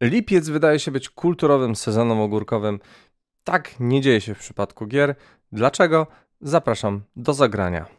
[0.00, 2.80] Lipiec wydaje się być kulturowym sezonem ogórkowym.
[3.44, 5.14] Tak nie dzieje się w przypadku gier.
[5.52, 6.06] Dlaczego?
[6.40, 7.97] Zapraszam do zagrania.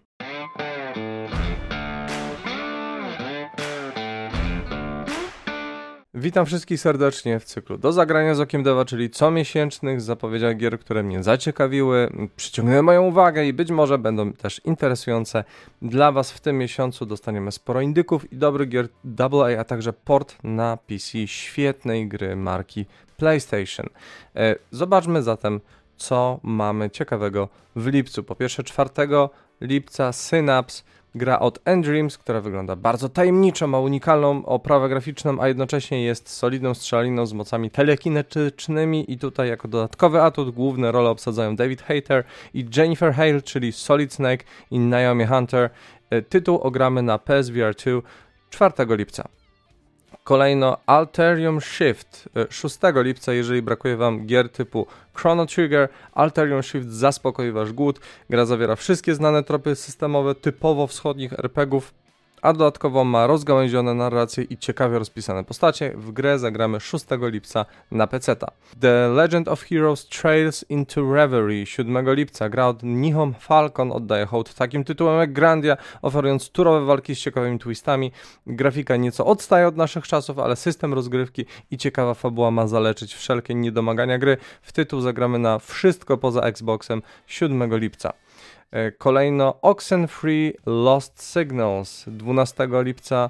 [6.14, 11.04] Witam wszystkich serdecznie w cyklu Do Zagrania z Okiem Dewa, czyli comiesięcznych zapowiedziach gier, które
[11.04, 15.44] mnie zaciekawiły, przyciągnęły moją uwagę i być może będą też interesujące
[15.82, 16.32] dla Was.
[16.32, 18.88] W tym miesiącu dostaniemy sporo indyków i dobrych gier
[19.20, 22.86] AA, a także port na PC świetnej gry marki
[23.18, 23.86] PlayStation.
[24.36, 25.62] E, zobaczmy zatem,
[25.98, 28.24] co mamy ciekawego w lipcu.
[28.24, 28.90] Po pierwsze 4
[29.62, 30.84] lipca Synapse
[31.16, 36.74] gra od Endreams, która wygląda bardzo tajemniczo, ma unikalną oprawę graficzną, a jednocześnie jest solidną
[36.74, 42.66] strzeliną z mocami telekinetycznymi i tutaj jako dodatkowy atut główne role obsadzają David Hayter i
[42.78, 45.70] Jennifer Hale, czyli Solid Snake i Naomi Hunter.
[46.10, 49.39] E, tytuł ogramy na PSVR 2 4 lipca.
[50.30, 56.90] Kolejno Alterium Shift 6 e, lipca, jeżeli brakuje Wam gier typu Chrono Trigger, Alterium Shift
[56.90, 58.00] zaspokoi Wasz głód.
[58.30, 61.94] Gra zawiera wszystkie znane tropy systemowe typowo wschodnich RPGów,
[62.42, 65.94] a dodatkowo ma rozgałęzione narracje i ciekawie rozpisane postacie.
[65.96, 68.36] W grę zagramy 6 lipca na PC.
[68.80, 72.50] The Legend of Heroes Trails into Reverie 7 lipca.
[72.50, 77.60] Gra od Nihon Falcon oddaje hołd takim tytułem jak Grandia, oferując turowe walki z ciekawymi
[77.60, 78.12] twistami.
[78.48, 83.56] Grafika nieco odstaje od naszych czasów, ale system rozgrywki i ciekawa fabuła ma zaleczyć wszelkie
[83.56, 84.38] niedomagania gry.
[84.62, 88.14] W tytuł zagramy na wszystko poza Xboxem 7 lipca.
[88.72, 93.30] E, kolejno Oxenfree Lost Signals 12 lipca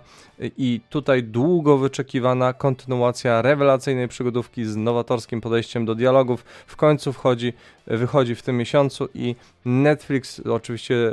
[0.57, 6.43] i tutaj długo wyczekiwana kontynuacja rewelacyjnej przygodówki z nowatorskim podejściem do dialogów.
[6.67, 7.53] W końcu wchodzi,
[7.87, 11.11] wychodzi w tym miesiącu i Netflix oczywiście e,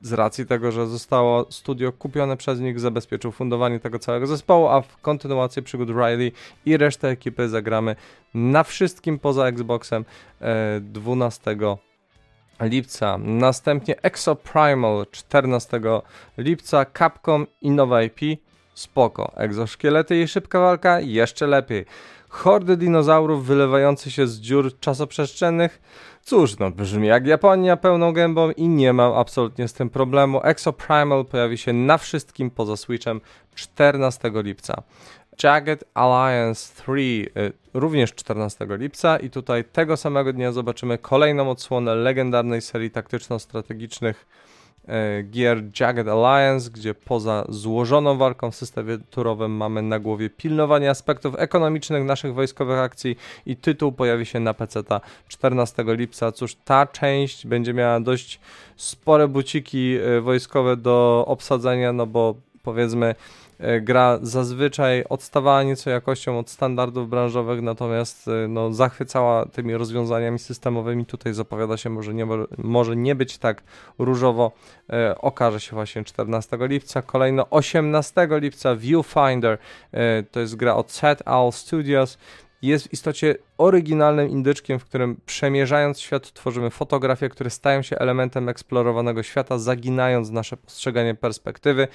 [0.00, 4.80] z racji tego, że zostało studio kupione przez nich, zabezpieczył fundowanie tego całego zespołu, a
[4.80, 6.32] w kontynuację przygód Riley
[6.66, 7.96] i resztę ekipy zagramy
[8.34, 10.04] na wszystkim poza Xboxem
[10.80, 11.76] 12 e,
[12.60, 13.18] lipca.
[13.18, 15.80] Następnie Exoprimal 14
[16.38, 18.20] lipca, Capcom i nowa IP.
[18.74, 19.32] Spoko.
[19.36, 21.00] Egzoszkielety i szybka walka?
[21.00, 21.84] Jeszcze lepiej.
[22.28, 25.82] Hordy dinozaurów wylewające się z dziur czasoprzestrzennych?
[26.22, 30.40] Cóż, no brzmi jak Japonia pełną gębą i nie mam absolutnie z tym problemu.
[30.42, 33.20] Exoprimal pojawi się na wszystkim poza Switchem
[33.54, 34.82] 14 lipca.
[35.42, 41.94] Jagged Alliance 3 y, również 14 lipca i tutaj tego samego dnia zobaczymy kolejną odsłonę
[41.94, 44.26] legendarnej serii taktyczno-strategicznych
[44.84, 50.90] y, gier Jagged Alliance, gdzie poza złożoną walką w systemie turowym mamy na głowie pilnowanie
[50.90, 53.16] aspektów ekonomicznych naszych wojskowych akcji
[53.46, 54.82] i tytuł pojawi się na PC
[55.28, 56.32] 14 lipca.
[56.32, 58.40] Cóż, ta część będzie miała dość
[58.76, 63.14] spore buciki y, wojskowe do obsadzenia, no bo powiedzmy
[63.80, 71.06] gra zazwyczaj odstawała nieco jakością od standardów branżowych, natomiast e, no, zachwycała tymi rozwiązaniami systemowymi.
[71.06, 72.26] Tutaj zapowiada się może nie,
[72.58, 73.62] może nie być tak
[73.98, 74.52] różowo.
[74.92, 77.02] E, okaże się właśnie 14 lipca.
[77.02, 79.58] Kolejno 18 lipca Viewfinder
[79.92, 82.18] e, to jest gra od Set Owl Studios
[82.62, 88.48] jest w istocie oryginalnym indyczkiem, w którym przemierzając świat tworzymy fotografie, które stają się elementem
[88.48, 91.88] eksplorowanego świata, zaginając nasze postrzeganie perspektywy.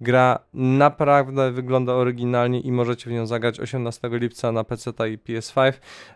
[0.00, 5.72] Gra naprawdę wygląda oryginalnie i możecie w nią zagrać 18 lipca na PC i PS5.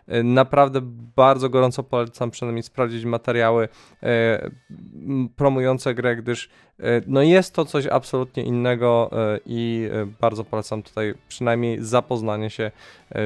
[0.07, 0.79] E, naprawdę
[1.15, 3.69] bardzo gorąco polecam przynajmniej sprawdzić materiały
[4.03, 4.49] e,
[5.35, 9.11] promujące grę, gdyż e, no jest to coś absolutnie innego
[9.45, 9.89] i
[10.21, 12.71] bardzo polecam tutaj przynajmniej zapoznanie się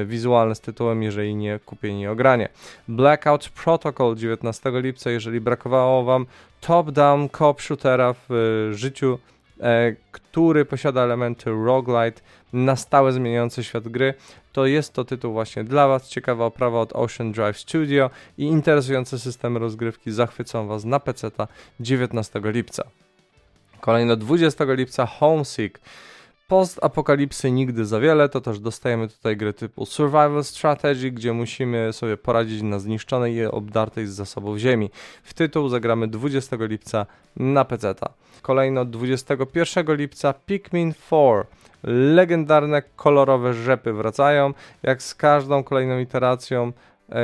[0.06, 2.48] wizualne z tytułem, jeżeli nie kupienie i ogranie.
[2.88, 6.26] Blackout Protocol 19 lipca, jeżeli brakowało Wam
[6.60, 9.18] top-down cop shootera w e, życiu,
[9.60, 12.20] e, który posiada elementy roguelite,
[12.52, 14.14] na stałe zmieniający świat gry,
[14.52, 16.08] to jest to tytuł właśnie dla Was.
[16.08, 21.30] Ciekawa oprawa od Ocean Drive Studio i interesujące systemy rozgrywki zachwycą Was na PC
[21.80, 22.84] 19 lipca.
[23.80, 25.80] Kolejno 20 lipca Homesick.
[26.48, 32.16] Post-apokalipsy nigdy za wiele, to też dostajemy tutaj gry typu Survival Strategy, gdzie musimy sobie
[32.16, 34.90] poradzić na zniszczonej i obdartej z zasobów ziemi.
[35.22, 37.06] W tytuł zagramy 20 lipca
[37.36, 37.94] na PC.
[38.42, 41.44] Kolejno 21 lipca Pikmin 4.
[41.82, 46.72] Legendarne kolorowe rzepy wracają, jak z każdą kolejną iteracją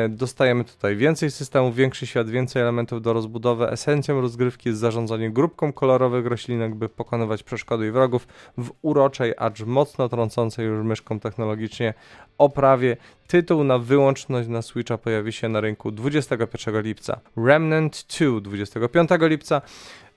[0.09, 3.69] dostajemy tutaj więcej systemów, większy świat, więcej elementów do rozbudowy.
[3.69, 8.27] Esencją rozgrywki jest zarządzanie grupką kolorowych roślinek, by pokonywać przeszkody i wrogów
[8.59, 11.95] w uroczej, acz mocno trącącej już myszką technologicznie
[12.39, 12.97] oprawie.
[13.27, 17.21] Tytuł na wyłączność na Switcha pojawi się na rynku 21 lipca.
[17.37, 19.63] Remnant 2 25 lipca.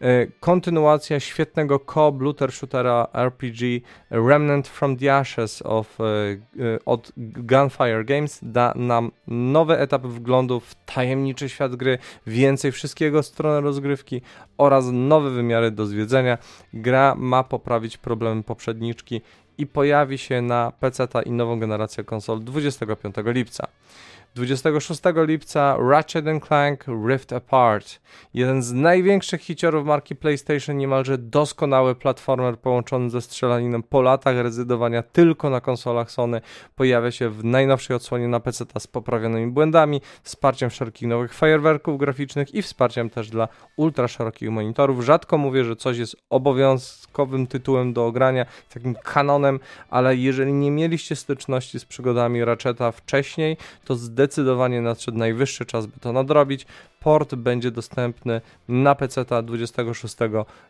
[0.02, 3.82] E, kontynuacja świetnego co looter shootera RPG
[4.12, 6.38] Remnant from the Ashes of, e, e,
[6.86, 11.98] od Gunfire Games da nam nowy etap wglądu w tajemniczy świat gry,
[12.28, 14.22] więcej wszystkiego strony rozgrywki
[14.58, 16.38] oraz nowe wymiary do zwiedzenia.
[16.74, 19.22] Gra ma poprawić problemy poprzedniczki
[19.58, 23.68] i pojawi się na PC i nową generację konsol 25 lipca.
[24.36, 28.00] 26 lipca Ratchet Clank Rift Apart.
[28.34, 35.04] Jeden z największych hiciorów marki PlayStation, niemalże doskonały platformer połączony ze strzelaniną po latach rezydowania
[35.04, 36.42] tylko na konsolach Sony.
[36.76, 42.56] Pojawia się w najnowszej odsłonie na PC z poprawionymi błędami, wsparciem wszelkich nowych fajerwerków graficznych
[42.56, 43.48] i wsparciem też dla
[43.78, 45.06] ultra szerokich monitorów.
[45.06, 49.45] Rzadko mówię, że coś jest obowiązkowym tytułem do ogrania, takim kanonem,
[49.90, 56.00] ale jeżeli nie mieliście styczności z przygodami Ratcheta wcześniej, to zdecydowanie nadszedł najwyższy czas, by
[56.00, 56.66] to nadrobić.
[57.06, 60.16] Port będzie dostępny na PC 26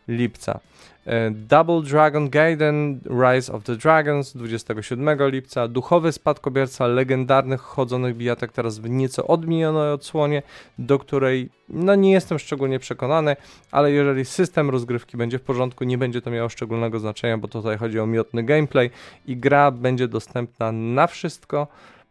[0.08, 0.60] lipca.
[1.06, 5.68] E, Double Dragon Gaiden Rise of the Dragons 27 lipca.
[5.68, 10.42] Duchowy spadkobierca legendarnych chodzonych bijatek teraz w nieco odmienionej odsłonie,
[10.78, 13.36] do której no nie jestem szczególnie przekonany,
[13.70, 17.78] ale jeżeli system rozgrywki będzie w porządku, nie będzie to miało szczególnego znaczenia, bo tutaj
[17.78, 18.90] chodzi o miotny gameplay
[19.26, 21.66] i gra będzie dostępna na wszystko.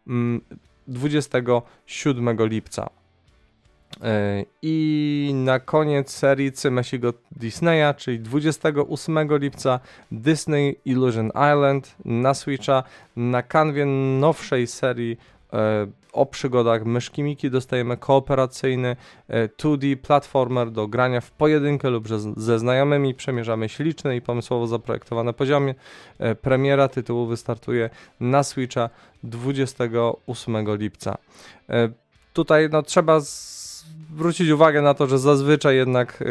[0.07, 0.41] Mm,
[0.87, 2.89] 27 lipca.
[4.03, 9.79] E, I na koniec serii Cymesigo Disneya, czyli 28 lipca
[10.11, 12.83] Disney Illusion Island na Switcha.
[13.15, 13.85] Na kanwie
[14.19, 15.17] nowszej serii
[15.53, 18.95] e, o przygodach myszki Miki dostajemy kooperacyjny
[19.29, 22.07] 2D e, platformer do grania w pojedynkę lub
[22.37, 23.13] ze znajomymi.
[23.13, 25.75] Przemierzamy śliczne i pomysłowo zaprojektowane poziomy.
[26.41, 27.89] Premiera tytułu wystartuje
[28.19, 28.89] na Switcha
[29.23, 31.17] 28 lipca.
[32.33, 33.19] Tutaj no, trzeba
[34.13, 36.25] zwrócić uwagę na to, że zazwyczaj jednak e,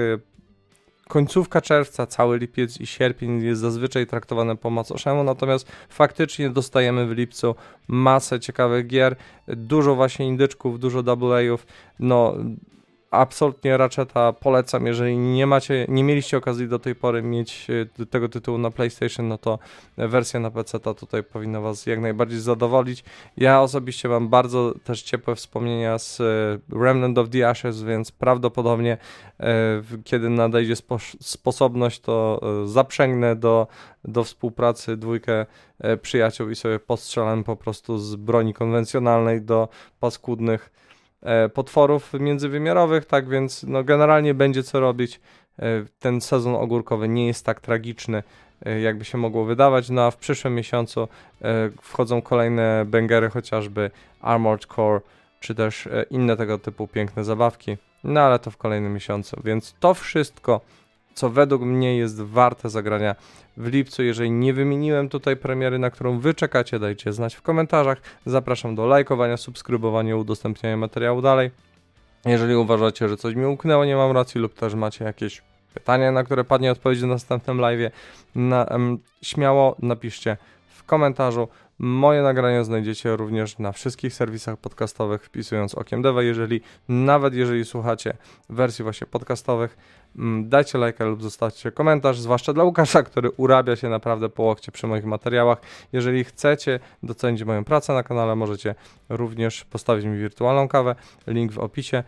[1.08, 7.10] końcówka czerwca, cały lipiec i sierpień jest zazwyczaj traktowane po macoszemu, natomiast faktycznie dostajemy w
[7.10, 7.54] lipcu
[7.88, 9.16] masę ciekawych gier,
[9.48, 11.56] dużo właśnie indyczków, dużo double
[11.98, 12.34] no
[13.14, 17.66] absolutnie Ratcheta polecam, jeżeli nie macie, nie mieliście okazji do tej pory mieć
[18.00, 19.58] e, tego tytułu na PlayStation, no to
[19.96, 23.04] wersja na PC ta tutaj powinna was jak najbardziej zadowolić.
[23.36, 26.24] Ja osobiście mam bardzo też ciepłe wspomnienia z e,
[26.84, 28.98] Remnant of the Ashes, więc prawdopodobnie
[29.40, 33.66] e, kiedy nadejdzie spo sposobność, to zaprzęgnę do,
[34.04, 35.46] do współpracy dwójkę
[36.02, 39.68] przyjaciół i sobie postrzelam po prostu z broni konwencjonalnej do
[40.00, 40.93] paskudnych E,
[41.54, 45.20] potworów międzywymiarowych, tak więc no, generalnie będzie co robić.
[45.58, 45.64] E,
[45.98, 48.22] ten sezon ogórkowy nie jest tak tragiczny,
[48.64, 49.90] e, jakby się mogło wydawać.
[49.90, 51.08] No a w przyszłym miesiącu
[51.82, 53.90] wchodzą kolejne bangery, chociażby
[54.20, 55.00] Armored Core,
[55.40, 57.76] czy też inne tego typu piękne zabawki.
[58.04, 59.40] No ale to w kolejnym miesiącu.
[59.44, 60.60] Więc to wszystko
[61.14, 63.14] co według mnie jest warte zagrania
[63.56, 64.02] w lipcu.
[64.02, 67.98] Jeżeli nie wymieniłem tutaj premiery, na którą wy czekacie, dajcie znać w komentarzach.
[68.26, 71.50] Zapraszam do lajkowania, subskrybowania, udostępniania materiału dalej.
[72.24, 75.42] Jeżeli uważacie, że coś mi umknęło, nie mam racji lub też macie jakieś
[75.74, 77.92] pytania, na które padnie odpowiedź w następnym live,
[78.34, 80.36] na, um, śmiało napiszcie
[80.68, 81.48] w komentarzu.
[81.78, 86.22] Moje nagrania znajdziecie również na wszystkich serwisach podcastowych, wpisując Okiem Deva.
[86.22, 88.16] Jeżeli, nawet jeżeli słuchacie
[88.48, 89.76] wersji właśnie podcastowych,
[90.18, 94.72] mm, dajcie lajka lub zostawcie komentarz, zwłaszcza dla Łukasza, który urabia się naprawdę po łokcie
[94.72, 95.58] przy moich materiałach.
[95.92, 98.74] Jeżeli chcecie docenić moją pracę na kanale, możecie
[99.08, 100.94] również postawić mi wirtualną kawę,
[101.26, 102.02] link w opisie.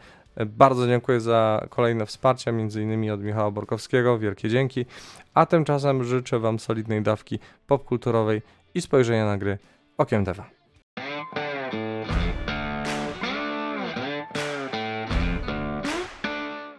[0.46, 4.86] Bardzo dziękuję za kolejne wsparcie, między innymi od Michała Borkowskiego, wielkie dzięki.
[5.34, 8.42] A tymczasem życzę Wam solidnej dawki popkulturowej
[8.76, 9.58] i spojrzenia na gry
[9.98, 10.55] okiem Deva.